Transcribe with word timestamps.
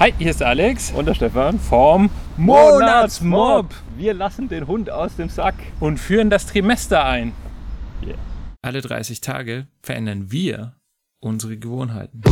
Hi, 0.00 0.14
hier 0.16 0.30
ist 0.30 0.42
Alex 0.42 0.92
Und 0.92 1.04
der 1.06 1.14
Stefan. 1.14 1.58
vom 1.58 2.08
Monatsmob 2.38 3.66
Wir 3.98 4.14
lassen 4.14 4.48
den 4.48 4.66
Hund 4.66 4.88
aus 4.88 5.16
dem 5.16 5.28
Sack. 5.28 5.56
und 5.78 5.98
führen 5.98 6.30
das 6.30 6.46
Trimester 6.46 7.04
ein. 7.04 7.34
Yeah. 8.02 8.16
Alle 8.62 8.80
30 8.80 9.20
Tage 9.20 9.66
verändern 9.82 10.32
wir 10.32 10.72
unsere 11.20 11.58
Gewohnheiten. 11.58 12.22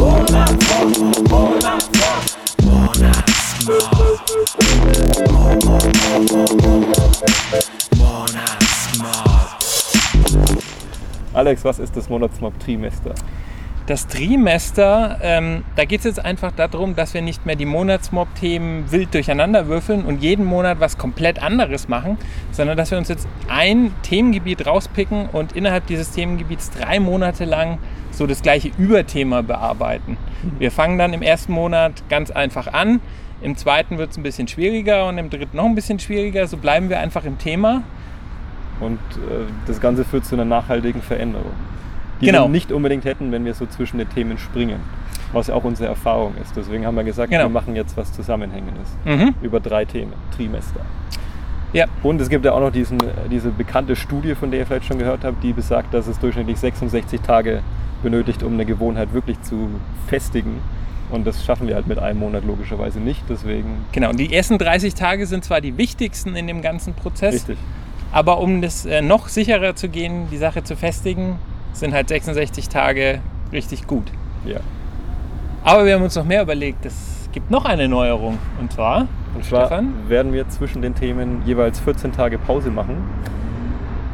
Alex, 11.35 11.65
was 11.65 11.79
ist 11.79 11.97
das 11.97 12.09
Monatsmob-Trimester? 12.09 13.15
Das 13.89 14.07
Trimester, 14.07 15.17
ähm, 15.23 15.65
da 15.75 15.87
geht 15.87 16.01
es 16.01 16.05
jetzt 16.05 16.23
einfach 16.23 16.53
darum, 16.53 16.95
dass 16.95 17.15
wir 17.15 17.23
nicht 17.23 17.47
mehr 17.47 17.57
die 17.57 17.65
Monatsmob-Themen 17.65 18.93
wild 18.93 19.15
durcheinander 19.15 19.67
würfeln 19.67 20.05
und 20.05 20.23
jeden 20.23 20.45
Monat 20.45 20.79
was 20.79 20.99
komplett 20.99 21.43
anderes 21.43 21.89
machen, 21.89 22.19
sondern 22.51 22.77
dass 22.77 22.91
wir 22.91 22.99
uns 22.99 23.09
jetzt 23.09 23.27
ein 23.49 23.95
Themengebiet 24.03 24.67
rauspicken 24.67 25.31
und 25.33 25.53
innerhalb 25.53 25.87
dieses 25.87 26.11
Themengebiets 26.11 26.71
drei 26.71 27.01
Monate 27.01 27.47
lang 27.47 27.79
so 28.11 28.27
das 28.27 28.43
gleiche 28.43 28.71
Überthema 28.77 29.41
bearbeiten. 29.41 30.19
Wir 30.59 30.71
fangen 30.71 30.99
dann 30.99 31.15
im 31.15 31.23
ersten 31.23 31.55
Monat 31.55 32.03
ganz 32.11 32.31
einfach 32.31 32.71
an, 32.71 33.01
im 33.41 33.57
zweiten 33.57 33.97
wird 33.97 34.11
es 34.11 34.19
ein 34.19 34.23
bisschen 34.23 34.49
schwieriger 34.49 35.07
und 35.07 35.17
im 35.17 35.31
dritten 35.31 35.57
noch 35.57 35.65
ein 35.65 35.75
bisschen 35.75 35.99
schwieriger. 35.99 36.47
So 36.47 36.59
bleiben 36.59 36.91
wir 36.91 37.01
einfach 37.01 37.25
im 37.25 37.39
Thema. 37.39 37.85
Und 38.81 38.99
äh, 39.17 39.47
das 39.67 39.81
Ganze 39.81 40.05
führt 40.05 40.27
zu 40.27 40.35
einer 40.35 40.45
nachhaltigen 40.45 41.01
Veränderung. 41.01 41.53
Die 42.21 42.27
Genau. 42.27 42.45
wir 42.45 42.49
nicht 42.49 42.73
unbedingt 42.73 43.05
hätten, 43.05 43.31
wenn 43.33 43.45
wir 43.45 43.55
so 43.55 43.67
zwischen 43.67 43.99
den 43.99 44.09
Themen 44.09 44.39
springen. 44.39 44.81
Was 45.33 45.49
ja 45.49 45.55
auch 45.55 45.65
unsere 45.65 45.89
Erfahrung 45.89 46.35
ist. 46.43 46.57
Deswegen 46.57 46.87
haben 46.87 46.97
wir 46.97 47.05
gesagt, 47.05 47.31
Genau. 47.31 47.45
wir 47.45 47.49
machen 47.51 47.77
jetzt 47.77 47.97
was 47.97 48.13
Zusammenhängendes. 48.13 48.89
Mhm. 49.05 49.35
Über 49.43 49.61
drei 49.61 49.85
Themen, 49.85 50.15
Trimester. 50.35 50.81
Ja, 51.75 51.85
Und 52.03 52.19
es 52.21 52.31
gibt 52.31 52.47
ja 52.47 52.53
auch 52.53 52.61
noch 52.61 52.73
diesen, 52.73 52.99
diese 53.31 53.51
bekannte 53.51 53.95
Studie, 53.95 54.35
von 54.35 54.51
der 54.51 54.61
ihr 54.61 54.67
vielleicht 54.67 54.87
schon 54.87 54.99
gehört 54.99 55.23
habt, 55.25 55.43
die 55.45 55.53
besagt, 55.53 55.93
dass 55.93 56.07
es 56.07 56.19
durchschnittlich 56.19 56.57
66 56.59 57.21
Tage 57.21 57.61
benötigt, 58.03 58.43
um 58.43 58.55
eine 58.55 58.65
Gewohnheit 58.65 59.13
wirklich 59.13 59.41
zu 59.43 59.69
festigen. 60.07 60.61
Und 61.11 61.27
das 61.27 61.45
schaffen 61.45 61.69
wir 61.69 61.75
halt 61.75 61.87
mit 61.87 61.99
einem 61.99 62.21
Monat 62.21 62.45
logischerweise 62.45 63.01
nicht. 63.01 63.23
Deswegen 63.29 63.85
genau. 63.93 64.09
Und 64.11 64.19
die 64.19 64.33
ersten 64.33 64.57
30 64.57 64.95
Tage 64.95 65.27
sind 65.27 65.45
zwar 65.45 65.61
die 65.61 65.77
wichtigsten 65.77 66.37
in 66.37 66.47
dem 66.47 66.63
ganzen 66.63 66.95
Prozess, 66.95 67.35
richtig. 67.35 67.59
Aber 68.13 68.41
um 68.41 68.63
das 68.63 68.87
äh, 68.87 69.03
noch 69.03 69.29
sicherer 69.29 69.75
zu 69.77 69.91
gehen, 69.91 70.29
die 70.31 70.39
Sache 70.39 70.65
zu 70.65 70.75
festigen, 70.75 71.37
sind 71.81 71.95
halt 71.95 72.09
66 72.09 72.69
Tage 72.69 73.21
richtig 73.53 73.87
gut. 73.87 74.11
Ja. 74.45 74.59
Aber 75.65 75.85
wir 75.85 75.95
haben 75.95 76.03
uns 76.03 76.17
noch 76.17 76.25
mehr 76.25 76.43
überlegt. 76.43 76.87
Es 76.87 77.29
gibt 77.33 77.51
noch 77.51 77.65
eine 77.65 77.89
Neuerung. 77.89 78.39
Und 78.61 78.73
zwar, 78.73 79.07
Und 79.35 79.45
zwar 79.45 79.67
Stefan? 79.67 79.93
werden 80.09 80.33
wir 80.33 80.49
zwischen 80.49 80.83
den 80.83 80.95
Themen 80.95 81.43
jeweils 81.45 81.81
14 81.81 82.13
Tage 82.13 82.39
Pause 82.39 82.71
machen, 82.71 82.97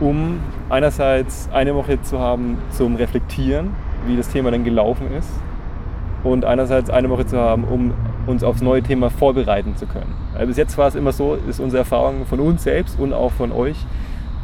um 0.00 0.40
einerseits 0.70 1.48
eine 1.52 1.74
Woche 1.74 2.00
zu 2.02 2.18
haben 2.18 2.58
zum 2.70 2.96
Reflektieren, 2.96 3.70
wie 4.06 4.16
das 4.16 4.28
Thema 4.28 4.50
denn 4.50 4.64
gelaufen 4.64 5.06
ist, 5.16 5.30
und 6.24 6.44
einerseits 6.44 6.90
eine 6.90 7.10
Woche 7.10 7.26
zu 7.26 7.38
haben, 7.38 7.64
um 7.64 7.92
uns 8.26 8.42
aufs 8.42 8.62
neue 8.62 8.82
Thema 8.82 9.10
vorbereiten 9.10 9.76
zu 9.76 9.86
können. 9.86 10.14
Also 10.34 10.46
bis 10.46 10.56
jetzt 10.56 10.76
war 10.78 10.88
es 10.88 10.94
immer 10.94 11.12
so, 11.12 11.36
ist 11.48 11.60
unsere 11.60 11.80
Erfahrung 11.80 12.24
von 12.26 12.40
uns 12.40 12.64
selbst 12.64 12.98
und 12.98 13.12
auch 13.12 13.32
von 13.32 13.52
euch, 13.52 13.76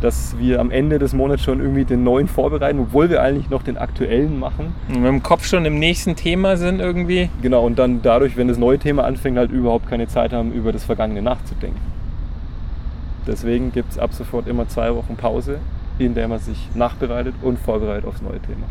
dass 0.00 0.36
wir 0.38 0.60
am 0.60 0.70
Ende 0.70 0.98
des 0.98 1.12
Monats 1.12 1.42
schon 1.42 1.60
irgendwie 1.60 1.84
den 1.84 2.02
neuen 2.02 2.26
vorbereiten, 2.26 2.78
obwohl 2.78 3.10
wir 3.10 3.22
eigentlich 3.22 3.50
noch 3.50 3.62
den 3.62 3.76
aktuellen 3.76 4.38
machen. 4.38 4.74
wenn 4.88 5.02
wir 5.02 5.08
im 5.10 5.22
Kopf 5.22 5.46
schon 5.46 5.64
im 5.64 5.78
nächsten 5.78 6.16
Thema 6.16 6.56
sind 6.56 6.80
irgendwie. 6.80 7.28
Genau, 7.42 7.64
und 7.66 7.78
dann 7.78 8.00
dadurch, 8.02 8.36
wenn 8.36 8.48
das 8.48 8.58
neue 8.58 8.78
Thema 8.78 9.04
anfängt, 9.04 9.36
halt 9.36 9.50
überhaupt 9.50 9.88
keine 9.88 10.08
Zeit 10.08 10.32
haben, 10.32 10.52
über 10.52 10.72
das 10.72 10.84
Vergangene 10.84 11.22
nachzudenken. 11.22 11.80
Deswegen 13.26 13.72
gibt 13.72 13.92
es 13.92 13.98
ab 13.98 14.14
sofort 14.14 14.48
immer 14.48 14.68
zwei 14.68 14.94
Wochen 14.94 15.16
Pause, 15.16 15.58
in 15.98 16.14
der 16.14 16.28
man 16.28 16.38
sich 16.38 16.68
nachbereitet 16.74 17.34
und 17.42 17.58
vorbereitet 17.58 18.06
aufs 18.06 18.22
neue 18.22 18.40
Thema. 18.40 18.66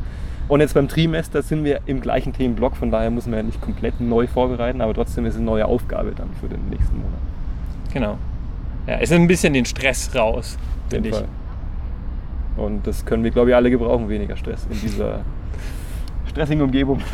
Und 0.48 0.62
jetzt 0.62 0.74
beim 0.74 0.88
Trimester 0.88 1.44
sind 1.44 1.64
wir 1.64 1.82
im 1.86 2.02
gleichen 2.02 2.34
Themenblock, 2.34 2.76
von 2.76 2.90
daher 2.90 3.12
müssen 3.12 3.32
wir 3.32 3.38
ja 3.38 3.44
nicht 3.44 3.62
komplett 3.62 4.02
neu 4.02 4.26
vorbereiten, 4.26 4.82
aber 4.82 4.96
trotzdem 4.96 5.26
ist 5.26 5.34
es 5.34 5.38
eine 5.38 5.46
neue 5.46 5.66
Aufgabe 5.68 6.12
dann 6.16 6.30
für 6.42 6.48
den 6.48 6.70
nächsten 6.70 6.98
Monat. 6.98 7.20
Genau. 7.94 8.18
Ja, 8.90 8.96
es 8.96 9.12
ist 9.12 9.14
ein 9.14 9.28
bisschen 9.28 9.54
den 9.54 9.66
Stress 9.66 10.10
raus, 10.16 10.58
finde 10.90 11.10
ich. 11.10 11.16
Fall. 11.16 11.28
Und 12.58 12.88
das 12.88 13.06
können 13.06 13.24
wir, 13.24 13.30
glaube 13.30 13.52
ich, 13.52 13.56
alle 13.56 13.70
gebrauchen, 13.70 14.10
weniger 14.10 14.36
Stress 14.36 14.66
in 14.68 14.82
dieser 14.82 15.22
stressigen 16.30 16.64
Umgebung. 16.64 17.00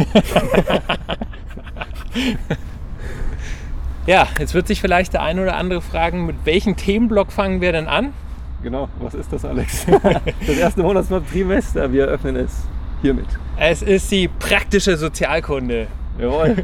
Ja, 4.07 4.27
jetzt 4.37 4.53
wird 4.53 4.67
sich 4.67 4.79
vielleicht 4.81 5.13
der 5.13 5.23
ein 5.23 5.39
oder 5.39 5.55
andere 5.57 5.81
fragen, 5.81 6.27
mit 6.27 6.35
welchem 6.45 6.77
Themenblock 6.77 7.31
fangen 7.31 7.59
wir 7.59 7.71
denn 7.71 7.87
an? 7.87 8.13
Genau, 8.61 8.87
was 8.99 9.15
ist 9.15 9.33
das, 9.33 9.43
Alex? 9.43 9.87
Das 10.47 10.57
erste 10.57 10.83
Monatsmonat 10.83 11.27
Trimester, 11.31 11.91
wir 11.91 12.05
öffnen 12.05 12.35
es 12.35 12.67
hiermit. 13.01 13.25
Es 13.57 13.81
ist 13.81 14.11
die 14.11 14.27
praktische 14.27 14.95
Sozialkunde. 14.95 15.87
Jawohl. 16.19 16.55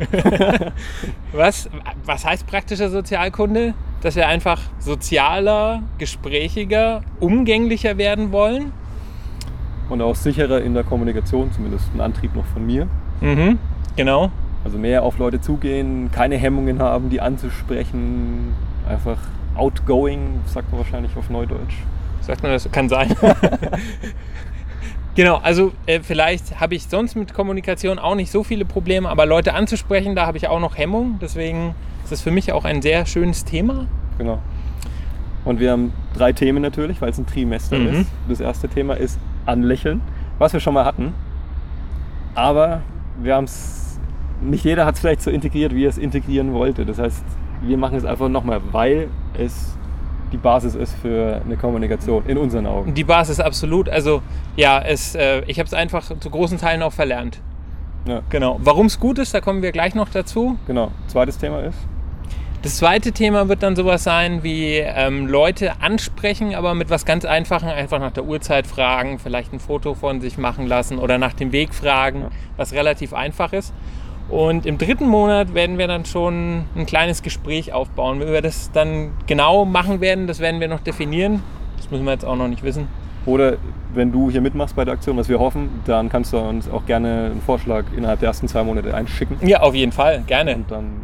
Was, 1.33 1.67
was 2.05 2.23
heißt 2.23 2.45
praktische 2.45 2.89
Sozialkunde? 2.89 3.73
Dass 4.01 4.15
wir 4.15 4.27
einfach 4.27 4.59
sozialer, 4.79 5.83
gesprächiger, 5.97 7.03
umgänglicher 7.19 7.97
werden 7.97 8.31
wollen. 8.31 8.73
Und 9.89 10.01
auch 10.01 10.15
sicherer 10.15 10.61
in 10.61 10.73
der 10.73 10.83
Kommunikation, 10.83 11.51
zumindest 11.51 11.85
ein 11.93 12.01
Antrieb 12.01 12.35
noch 12.35 12.45
von 12.45 12.65
mir. 12.65 12.87
Mhm, 13.21 13.59
genau. 13.95 14.31
Also 14.63 14.77
mehr 14.77 15.03
auf 15.03 15.17
Leute 15.17 15.41
zugehen, 15.41 16.11
keine 16.11 16.37
Hemmungen 16.37 16.79
haben, 16.79 17.09
die 17.09 17.21
anzusprechen. 17.21 18.53
Einfach 18.87 19.17
outgoing, 19.55 20.41
sagt 20.45 20.71
man 20.71 20.81
wahrscheinlich 20.81 21.15
auf 21.17 21.29
Neudeutsch. 21.29 21.75
Sagt 22.21 22.43
man 22.43 22.51
das? 22.51 22.71
Kann 22.71 22.87
sein. 22.89 23.15
genau, 25.15 25.37
also 25.37 25.71
äh, 25.87 25.99
vielleicht 26.01 26.59
habe 26.59 26.75
ich 26.75 26.83
sonst 26.83 27.15
mit 27.15 27.33
Kommunikation 27.33 27.99
auch 27.99 28.15
nicht 28.15 28.31
so 28.31 28.43
viele 28.43 28.65
Probleme, 28.65 29.09
aber 29.09 29.25
Leute 29.25 29.53
anzusprechen, 29.53 30.15
da 30.15 30.27
habe 30.27 30.37
ich 30.37 30.47
auch 30.47 30.59
noch 30.59 30.77
Hemmung. 30.77 31.17
Deswegen 31.21 31.73
ist 32.11 32.19
das 32.19 32.21
für 32.23 32.31
mich 32.31 32.51
auch 32.51 32.65
ein 32.65 32.81
sehr 32.81 33.05
schönes 33.05 33.45
Thema. 33.45 33.85
Genau. 34.17 34.39
Und 35.45 35.59
wir 35.59 35.71
haben 35.71 35.93
drei 36.13 36.33
Themen 36.33 36.61
natürlich, 36.61 37.01
weil 37.01 37.09
es 37.09 37.17
ein 37.17 37.25
Trimester 37.25 37.77
Mhm. 37.77 37.87
ist. 37.87 38.09
Das 38.27 38.39
erste 38.41 38.67
Thema 38.67 38.95
ist 38.95 39.17
Anlächeln, 39.45 40.01
was 40.37 40.51
wir 40.53 40.59
schon 40.59 40.73
mal 40.73 40.83
hatten. 40.85 41.13
Aber 42.35 42.81
wir 43.21 43.35
haben 43.35 43.45
es, 43.45 43.99
nicht 44.41 44.63
jeder 44.65 44.85
hat 44.85 44.95
es 44.95 45.01
vielleicht 45.01 45.21
so 45.21 45.31
integriert, 45.31 45.73
wie 45.73 45.85
er 45.85 45.89
es 45.89 45.97
integrieren 45.97 46.53
wollte. 46.53 46.85
Das 46.85 46.99
heißt, 46.99 47.23
wir 47.61 47.77
machen 47.77 47.97
es 47.97 48.05
einfach 48.05 48.29
nochmal, 48.29 48.61
weil 48.71 49.07
es 49.37 49.75
die 50.31 50.37
Basis 50.37 50.75
ist 50.75 50.95
für 50.95 51.41
eine 51.45 51.57
Kommunikation 51.57 52.23
in 52.27 52.37
unseren 52.37 52.65
Augen. 52.65 52.93
Die 52.93 53.03
Basis 53.03 53.39
absolut. 53.39 53.89
Also 53.89 54.21
ja, 54.55 54.79
es, 54.79 55.15
äh, 55.15 55.41
ich 55.47 55.59
habe 55.59 55.67
es 55.67 55.73
einfach 55.73 56.03
zu 56.19 56.29
großen 56.29 56.57
Teilen 56.57 56.81
auch 56.83 56.93
verlernt. 56.93 57.41
Ja, 58.05 58.21
Genau. 58.29 58.59
Warum 58.63 58.85
es 58.87 58.99
gut 58.99 59.19
ist, 59.19 59.33
da 59.33 59.41
kommen 59.41 59.61
wir 59.61 59.71
gleich 59.71 59.93
noch 59.93 60.09
dazu. 60.09 60.57
genau. 60.67 60.91
Zweites 61.07 61.37
Thema 61.37 61.59
ist, 61.61 61.77
Das 62.63 62.77
zweite 62.77 63.11
Thema 63.11 63.49
wird 63.49 63.63
dann 63.63 63.75
sowas 63.75 64.03
sein 64.03 64.43
wie 64.43 64.75
ähm, 64.75 65.25
Leute 65.25 65.81
ansprechen, 65.81 66.53
aber 66.53 66.75
mit 66.75 66.91
was 66.91 67.05
ganz 67.05 67.25
Einfachem, 67.25 67.69
einfach 67.69 67.99
nach 67.99 68.11
der 68.11 68.25
Uhrzeit 68.25 68.67
fragen, 68.67 69.17
vielleicht 69.17 69.51
ein 69.51 69.59
Foto 69.59 69.95
von 69.95 70.21
sich 70.21 70.37
machen 70.37 70.67
lassen 70.67 70.99
oder 70.99 71.17
nach 71.17 71.33
dem 71.33 71.51
Weg 71.53 71.73
fragen, 71.73 72.27
was 72.57 72.73
relativ 72.73 73.15
einfach 73.15 73.51
ist. 73.51 73.73
Und 74.29 74.67
im 74.67 74.77
dritten 74.77 75.07
Monat 75.07 75.55
werden 75.55 75.79
wir 75.79 75.87
dann 75.87 76.05
schon 76.05 76.65
ein 76.75 76.85
kleines 76.85 77.23
Gespräch 77.23 77.73
aufbauen. 77.73 78.19
Wie 78.19 78.27
wir 78.27 78.43
das 78.43 78.71
dann 78.71 79.09
genau 79.25 79.65
machen 79.65 79.99
werden, 79.99 80.27
das 80.27 80.39
werden 80.39 80.61
wir 80.61 80.67
noch 80.67 80.81
definieren. 80.81 81.41
Das 81.77 81.89
müssen 81.89 82.05
wir 82.05 82.11
jetzt 82.11 82.25
auch 82.25 82.35
noch 82.35 82.47
nicht 82.47 82.61
wissen. 82.61 82.87
Oder 83.25 83.57
wenn 83.93 84.11
du 84.11 84.29
hier 84.29 84.41
mitmachst 84.41 84.75
bei 84.75 84.85
der 84.85 84.93
Aktion, 84.93 85.17
was 85.17 85.29
wir 85.29 85.39
hoffen, 85.39 85.81
dann 85.85 86.09
kannst 86.09 86.31
du 86.31 86.37
uns 86.37 86.69
auch 86.69 86.85
gerne 86.85 87.31
einen 87.31 87.41
Vorschlag 87.41 87.85
innerhalb 87.97 88.19
der 88.19 88.27
ersten 88.27 88.47
zwei 88.47 88.63
Monate 88.63 88.93
einschicken. 88.93 89.37
Ja, 89.45 89.61
auf 89.61 89.73
jeden 89.73 89.91
Fall, 89.91 90.23
gerne. 90.27 90.55
Und 90.55 90.69
dann 90.69 91.01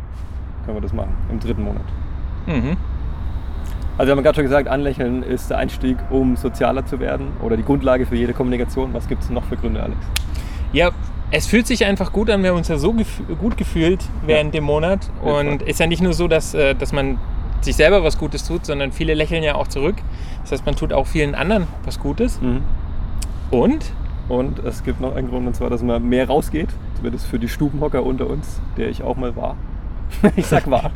können 0.67 0.77
wir 0.77 0.81
das 0.81 0.93
machen 0.93 1.15
im 1.31 1.39
dritten 1.39 1.63
Monat. 1.63 1.85
Mhm. 2.45 2.77
Also 3.97 4.09
wir 4.09 4.15
haben 4.15 4.23
gerade 4.23 4.35
schon 4.35 4.43
gesagt, 4.43 4.67
Anlächeln 4.67 5.23
ist 5.23 5.49
der 5.49 5.57
Einstieg, 5.57 5.97
um 6.11 6.35
sozialer 6.35 6.85
zu 6.85 6.99
werden 6.99 7.29
oder 7.41 7.57
die 7.57 7.63
Grundlage 7.63 8.05
für 8.05 8.15
jede 8.15 8.33
Kommunikation. 8.33 8.93
Was 8.93 9.07
gibt 9.07 9.23
es 9.23 9.31
noch 9.31 9.43
für 9.45 9.57
Gründe, 9.57 9.81
Alex? 9.81 9.97
Ja, 10.71 10.91
es 11.31 11.47
fühlt 11.47 11.65
sich 11.65 11.83
einfach 11.85 12.11
gut 12.11 12.29
an. 12.29 12.43
Wir 12.43 12.51
haben 12.51 12.57
uns 12.57 12.67
ja 12.67 12.77
so 12.77 12.93
gef 12.93 13.21
gut 13.39 13.57
gefühlt 13.57 14.05
während 14.25 14.53
dem 14.53 14.65
Monat. 14.65 15.09
Und 15.23 15.61
Fall. 15.61 15.69
ist 15.69 15.79
ja 15.79 15.87
nicht 15.87 16.03
nur 16.03 16.13
so, 16.13 16.27
dass, 16.27 16.53
äh, 16.53 16.75
dass 16.75 16.93
man 16.93 17.17
sich 17.61 17.75
selber 17.75 18.03
was 18.03 18.19
Gutes 18.19 18.45
tut, 18.47 18.65
sondern 18.65 18.91
viele 18.91 19.15
lächeln 19.15 19.41
ja 19.41 19.55
auch 19.55 19.67
zurück. 19.67 19.95
Das 20.43 20.51
heißt, 20.51 20.65
man 20.65 20.75
tut 20.75 20.93
auch 20.93 21.07
vielen 21.07 21.33
anderen 21.33 21.65
was 21.85 21.99
Gutes. 21.99 22.39
Und 23.49 23.91
Und 24.29 24.59
es 24.59 24.83
gibt 24.83 24.99
noch 24.99 25.15
einen 25.15 25.29
Grund, 25.29 25.47
und 25.47 25.55
zwar, 25.55 25.69
dass 25.69 25.81
man 25.81 26.03
mehr 26.07 26.27
rausgeht. 26.27 26.69
Zumindest 26.95 27.27
für 27.27 27.39
die 27.39 27.47
Stubenhocker 27.47 28.03
unter 28.03 28.29
uns, 28.29 28.61
der 28.75 28.89
ich 28.89 29.01
auch 29.01 29.15
mal 29.15 29.35
war. 29.35 29.55
ich 30.35 30.45
sag 30.45 30.69
war. 30.69 30.91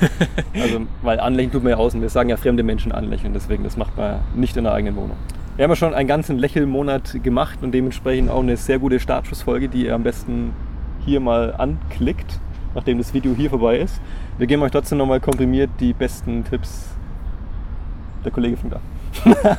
also, 0.54 0.80
weil 1.02 1.20
anlächeln 1.20 1.52
tut 1.52 1.62
man 1.62 1.70
ja 1.70 1.76
außen. 1.76 2.00
Wir 2.00 2.08
sagen 2.08 2.28
ja 2.28 2.36
fremde 2.36 2.62
Menschen 2.62 2.92
anlächeln, 2.92 3.32
deswegen 3.32 3.64
das 3.64 3.76
macht 3.76 3.96
man 3.96 4.20
nicht 4.34 4.56
in 4.56 4.64
der 4.64 4.72
eigenen 4.74 4.96
Wohnung. 4.96 5.16
Wir 5.56 5.64
haben 5.64 5.70
ja 5.70 5.76
schon 5.76 5.94
einen 5.94 6.08
ganzen 6.08 6.38
Lächelmonat 6.38 7.22
gemacht 7.24 7.58
und 7.62 7.72
dementsprechend 7.72 8.30
auch 8.30 8.42
eine 8.42 8.56
sehr 8.56 8.78
gute 8.78 9.00
Startschussfolge, 9.00 9.68
die 9.68 9.86
ihr 9.86 9.94
am 9.94 10.04
besten 10.04 10.52
hier 11.04 11.20
mal 11.20 11.54
anklickt. 11.56 12.38
nachdem 12.74 12.98
das 12.98 13.14
Video 13.14 13.34
hier 13.34 13.50
vorbei 13.50 13.78
ist. 13.78 14.00
Wir 14.36 14.46
geben 14.46 14.62
euch 14.62 14.70
trotzdem 14.70 14.98
nochmal 14.98 15.20
komprimiert 15.20 15.70
die 15.80 15.92
besten 15.92 16.44
Tipps. 16.44 16.90
Der 18.24 18.30
Kollege 18.30 18.56
fängt 18.56 18.74
an. 18.74 18.80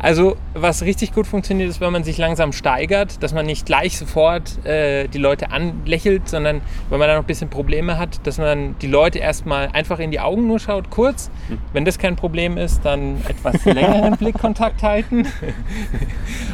Also, 0.00 0.36
was 0.54 0.82
richtig 0.82 1.12
gut 1.12 1.26
funktioniert, 1.26 1.68
ist, 1.68 1.80
wenn 1.80 1.92
man 1.92 2.04
sich 2.04 2.18
langsam 2.18 2.52
steigert, 2.52 3.22
dass 3.22 3.34
man 3.34 3.46
nicht 3.46 3.66
gleich 3.66 3.98
sofort 3.98 4.64
äh, 4.64 5.08
die 5.08 5.18
Leute 5.18 5.50
anlächelt, 5.50 6.28
sondern 6.28 6.60
wenn 6.88 6.98
man 6.98 7.08
da 7.08 7.14
noch 7.14 7.24
ein 7.24 7.26
bisschen 7.26 7.50
Probleme 7.50 7.98
hat, 7.98 8.24
dass 8.26 8.38
man 8.38 8.76
die 8.80 8.86
Leute 8.86 9.18
erstmal 9.18 9.68
einfach 9.72 9.98
in 9.98 10.10
die 10.12 10.20
Augen 10.20 10.46
nur 10.46 10.60
schaut, 10.60 10.90
kurz. 10.90 11.30
Hm. 11.48 11.58
Wenn 11.72 11.84
das 11.84 11.98
kein 11.98 12.14
Problem 12.14 12.56
ist, 12.56 12.84
dann 12.84 13.16
etwas 13.28 13.64
längeren 13.64 14.16
Blickkontakt 14.16 14.82
halten. 14.82 15.26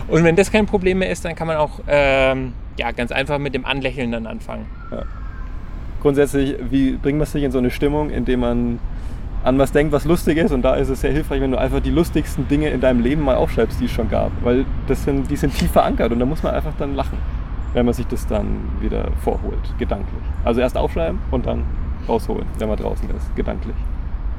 Und 0.08 0.24
wenn 0.24 0.36
das 0.36 0.50
kein 0.50 0.66
Problem 0.66 0.98
mehr 0.98 1.10
ist, 1.10 1.24
dann 1.24 1.34
kann 1.34 1.46
man 1.46 1.56
auch 1.56 1.80
ähm, 1.86 2.54
ja, 2.78 2.92
ganz 2.92 3.12
einfach 3.12 3.38
mit 3.38 3.54
dem 3.54 3.64
Anlächeln 3.66 4.10
dann 4.12 4.26
anfangen. 4.26 4.66
Ja. 4.90 5.02
Grundsätzlich, 6.00 6.56
wie 6.70 6.92
bringt 6.92 7.18
man 7.18 7.26
sich 7.26 7.42
in 7.42 7.50
so 7.50 7.58
eine 7.58 7.70
Stimmung, 7.70 8.10
indem 8.10 8.40
man 8.40 8.78
an 9.44 9.58
was 9.58 9.72
denkt, 9.72 9.92
was 9.92 10.04
lustig 10.04 10.38
ist. 10.38 10.52
Und 10.52 10.62
da 10.62 10.74
ist 10.74 10.88
es 10.88 11.02
sehr 11.02 11.12
hilfreich, 11.12 11.40
wenn 11.40 11.52
du 11.52 11.58
einfach 11.58 11.80
die 11.80 11.90
lustigsten 11.90 12.48
Dinge 12.48 12.70
in 12.70 12.80
deinem 12.80 13.00
Leben 13.00 13.22
mal 13.22 13.36
aufschreibst, 13.36 13.80
die 13.80 13.84
es 13.84 13.92
schon 13.92 14.08
gab. 14.08 14.32
Weil 14.42 14.64
das 14.88 15.04
sind, 15.04 15.30
die 15.30 15.36
sind 15.36 15.56
tief 15.56 15.70
verankert 15.70 16.10
und 16.12 16.18
da 16.18 16.26
muss 16.26 16.42
man 16.42 16.54
einfach 16.54 16.72
dann 16.78 16.94
lachen, 16.94 17.18
wenn 17.74 17.84
man 17.84 17.94
sich 17.94 18.06
das 18.06 18.26
dann 18.26 18.68
wieder 18.80 19.08
vorholt, 19.22 19.78
gedanklich. 19.78 20.22
Also 20.44 20.60
erst 20.60 20.76
aufschreiben 20.76 21.18
und 21.30 21.46
dann 21.46 21.64
rausholen, 22.08 22.46
wenn 22.58 22.68
man 22.68 22.78
draußen 22.78 23.08
ist, 23.10 23.36
gedanklich. 23.36 23.76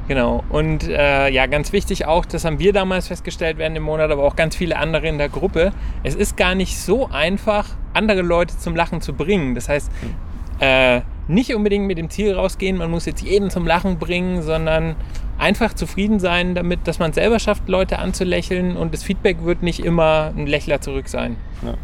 Genau. 0.08 0.44
Und 0.50 0.88
äh, 0.88 1.28
ja, 1.30 1.46
ganz 1.46 1.72
wichtig 1.72 2.06
auch, 2.06 2.24
das 2.24 2.44
haben 2.44 2.58
wir 2.58 2.72
damals 2.72 3.08
festgestellt 3.08 3.58
während 3.58 3.76
dem 3.76 3.82
Monat, 3.82 4.10
aber 4.10 4.24
auch 4.24 4.36
ganz 4.36 4.54
viele 4.54 4.76
andere 4.76 5.08
in 5.08 5.18
der 5.18 5.28
Gruppe. 5.28 5.72
Es 6.02 6.14
ist 6.14 6.36
gar 6.36 6.54
nicht 6.54 6.78
so 6.78 7.08
einfach, 7.10 7.66
andere 7.92 8.22
Leute 8.22 8.56
zum 8.56 8.76
Lachen 8.76 9.00
zu 9.00 9.14
bringen. 9.14 9.54
Das 9.54 9.68
heißt, 9.68 9.90
hm. 10.00 10.14
äh, 10.60 11.00
nicht 11.28 11.54
unbedingt 11.54 11.86
mit 11.86 11.98
dem 11.98 12.10
Ziel 12.10 12.34
rausgehen, 12.34 12.76
man 12.76 12.90
muss 12.90 13.06
jetzt 13.06 13.22
jeden 13.22 13.50
zum 13.50 13.66
Lachen 13.66 13.98
bringen, 13.98 14.42
sondern 14.42 14.96
einfach 15.38 15.74
zufrieden 15.74 16.20
sein 16.20 16.54
damit, 16.54 16.86
dass 16.86 16.98
man 16.98 17.10
es 17.10 17.16
selber 17.16 17.38
schafft, 17.38 17.68
Leute 17.68 17.98
anzulächeln 17.98 18.76
und 18.76 18.94
das 18.94 19.02
Feedback 19.02 19.44
wird 19.44 19.62
nicht 19.62 19.80
immer 19.84 20.32
ein 20.36 20.46
Lächler 20.46 20.80
zurück 20.80 21.08
sein. 21.08 21.36
Ja. 21.62 21.74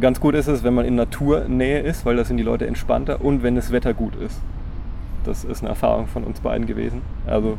Ganz 0.00 0.20
gut 0.20 0.34
ist 0.34 0.46
es, 0.46 0.64
wenn 0.64 0.72
man 0.72 0.86
in 0.86 0.94
Naturnähe 0.94 1.80
ist, 1.80 2.06
weil 2.06 2.16
da 2.16 2.24
sind 2.24 2.38
die 2.38 2.42
Leute 2.42 2.66
entspannter 2.66 3.22
und 3.22 3.42
wenn 3.42 3.56
das 3.56 3.72
Wetter 3.72 3.92
gut 3.92 4.16
ist. 4.16 4.40
Das 5.24 5.44
ist 5.44 5.60
eine 5.60 5.68
Erfahrung 5.68 6.06
von 6.06 6.24
uns 6.24 6.40
beiden 6.40 6.66
gewesen. 6.66 7.02
Also 7.26 7.58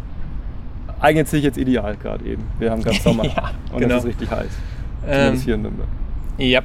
eignet 1.00 1.28
sich 1.28 1.44
jetzt 1.44 1.58
ideal 1.58 1.96
gerade 2.02 2.26
eben. 2.26 2.44
Wir 2.58 2.72
haben 2.72 2.82
gerade 2.82 2.98
Sommer 3.04 3.26
ja, 3.26 3.52
und 3.72 3.80
genau. 3.80 3.98
es 3.98 4.04
ist 4.04 4.10
richtig 4.10 4.32
heiß. 4.32 4.50
Ähm, 5.08 5.36
hier 5.36 5.56
in 5.56 5.62
Nürnberg. 5.62 5.88
Ja, 6.38 6.62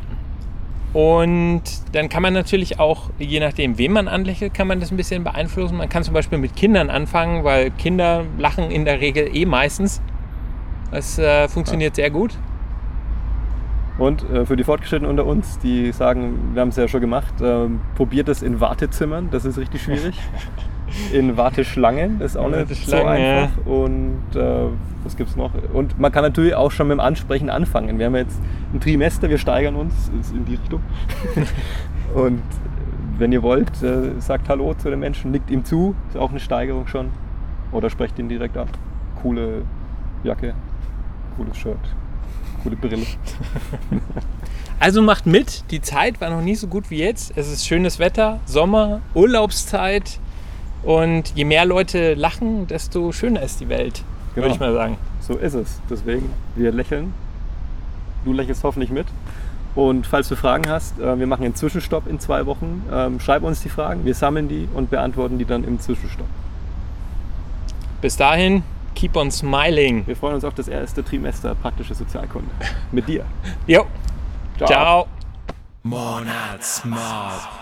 und 0.99 1.63
dann 1.93 2.09
kann 2.09 2.23
man 2.23 2.33
natürlich 2.33 2.81
auch, 2.81 3.11
je 3.21 3.39
nachdem, 3.39 3.79
wem 3.79 3.93
man 3.93 4.09
anlächelt, 4.09 4.53
kann 4.53 4.67
man 4.67 4.81
das 4.81 4.91
ein 4.91 4.97
bisschen 4.97 5.23
beeinflussen. 5.23 5.77
Man 5.77 5.89
kann 5.89 6.03
zum 6.03 6.13
Beispiel 6.13 6.39
mit 6.39 6.57
Kindern 6.57 6.91
anfangen, 6.91 7.45
weil 7.45 7.71
Kinder 7.71 8.25
lachen 8.37 8.69
in 8.73 8.85
der 8.85 9.01
Regel 9.01 9.31
eh 9.33 9.47
meistens. 9.47 10.03
Das 10.91 11.17
äh, 11.17 11.47
funktioniert 11.47 11.97
ja. 11.97 12.03
sehr 12.03 12.11
gut. 12.11 12.37
Und 13.99 14.29
äh, 14.29 14.45
für 14.45 14.57
die 14.57 14.65
Fortgeschrittenen 14.65 15.09
unter 15.09 15.25
uns, 15.25 15.61
die 15.61 15.93
sagen, 15.93 16.51
wir 16.55 16.63
haben 16.63 16.71
es 16.71 16.77
ja 16.77 16.89
schon 16.89 17.01
gemacht, 17.01 17.41
äh, 17.41 17.69
probiert 17.95 18.29
es 18.29 18.43
in 18.43 18.59
Wartezimmern, 18.59 19.29
das 19.31 19.45
ist 19.45 19.57
richtig 19.57 19.83
schwierig. 19.83 20.19
in 21.13 21.37
Warteschlangen 21.37 22.21
ist 22.21 22.37
auch 22.37 22.49
nicht 22.49 22.87
so 22.87 22.97
einfach. 22.97 23.19
Ja. 23.21 23.49
Und 23.65 24.23
äh, 24.35 24.67
was 25.05 25.17
gibt 25.17 25.31
es 25.31 25.37
noch? 25.37 25.53
Und 25.73 25.99
man 25.99 26.13
kann 26.13 26.23
natürlich 26.23 26.55
auch 26.55 26.71
schon 26.71 26.89
mit 26.89 26.97
dem 26.97 27.01
Ansprechen 27.01 27.51
anfangen. 27.51 27.99
Wir 27.99 28.07
haben 28.07 28.17
jetzt 28.17 28.41
ein 28.73 28.81
Trimester, 28.81 29.31
wir 29.31 29.39
steigern 29.39 29.77
uns 29.77 30.11
in 30.33 30.45
die 30.45 30.57
Richtung. 30.57 30.81
und 32.15 32.43
wenn 33.19 33.33
ihr 33.33 33.43
wollt, 33.43 33.83
äh, 33.83 34.21
sagt 34.21 34.49
Hallo 34.49 34.75
zu 34.75 34.91
den 34.91 35.01
Menschen, 35.01 35.31
nickt 35.31 35.51
ihm 35.51 35.65
zu, 35.65 35.95
ist 36.09 36.17
auch 36.17 36.31
eine 36.31 36.41
Steigerung 36.41 36.87
schon. 36.87 37.11
Oder 37.73 37.91
sprecht 37.91 38.19
ihn 38.19 38.29
direkt 38.29 38.57
an. 38.57 38.69
Coole 39.23 39.63
Jacke, 40.25 40.55
cooles 41.37 41.57
Shirt, 41.57 41.77
coole 42.63 42.77
Brille. 42.77 43.07
Also 44.81 45.03
macht 45.03 45.27
mit, 45.27 45.65
die 45.73 45.81
Zeit 45.81 46.21
war 46.21 46.31
noch 46.31 46.41
nie 46.41 46.55
so 46.55 46.69
gut 46.69 46.89
wie 46.91 46.99
jetzt. 46.99 47.33
Es 47.35 47.51
ist 47.51 47.67
schönes 47.67 47.99
Wetter, 47.99 48.39
Sommer, 48.47 49.01
Urlaubszeit. 49.13 50.21
Und 50.83 51.33
je 51.35 51.45
mehr 51.45 51.65
Leute 51.65 52.15
lachen, 52.15 52.67
desto 52.67 53.13
schöner 53.13 53.43
ist 53.43 53.61
die 53.61 53.69
Welt, 53.69 54.03
genau. 54.35 54.45
würde 54.45 54.55
ich 54.55 54.61
mal 54.61 54.73
sagen. 54.73 54.97
So 55.21 55.35
ist 55.35 55.55
es. 55.55 55.81
Deswegen, 55.91 56.31
wir 56.57 56.73
lächeln. 56.73 57.13
Du 58.25 58.33
lächelst 58.33 58.65
hoffentlich 58.65 58.91
mit. 58.91 59.07
Und 59.75 60.07
falls 60.07 60.29
du 60.29 60.37
Fragen 60.37 60.69
hast, 60.69 60.99
äh, 60.99 61.19
wir 61.19 61.27
machen 61.27 61.45
einen 61.45 61.55
Zwischenstopp 61.55 62.09
in 62.09 62.19
zwei 62.19 62.47
Wochen. 62.47 62.83
Ähm, 62.93 63.21
schreib 63.21 63.43
uns 63.43 63.63
die 63.63 63.69
Fragen, 63.69 64.05
wir 64.05 64.15
sammeln 64.15 64.49
die 64.49 64.69
und 64.75 64.91
beantworten 64.91 65.39
die 65.39 65.45
dann 65.45 65.65
im 65.65 65.79
Zwischenstopp. 65.79 66.27
Bis 68.01 68.17
dahin, 68.17 68.63
keep 68.95 69.17
on 69.17 69.31
smiling. 69.31 70.07
Wir 70.07 70.17
freuen 70.17 70.35
uns 70.35 70.45
auf 70.45 70.55
das 70.55 70.69
erste 70.69 71.05
Trimester 71.05 71.55
praktische 71.55 71.95
Sozialkunde. 71.95 72.51
Mit 72.93 73.07
dir. 73.09 73.25
Jo. 73.67 73.87
Ciao. 74.57 74.69
Ciao. 74.69 75.07
Monatsmob. 75.83 77.58